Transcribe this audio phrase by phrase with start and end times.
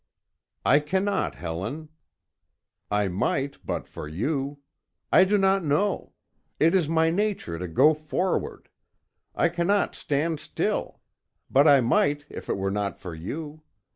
[0.65, 1.89] "I cannot, Helen.
[2.89, 4.57] I might but for you.
[5.11, 6.13] I do not know;
[6.59, 8.69] it is my nature to go forward;
[9.35, 11.01] I cannot stand still:
[11.51, 13.61] but I might if it were not for you.